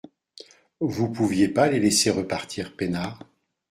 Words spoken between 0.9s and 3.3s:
pouviez pas les laisser repartir peinards?